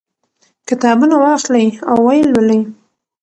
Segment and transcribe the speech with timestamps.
[0.69, 2.61] کتابونه واخلئ او ویې لولئ.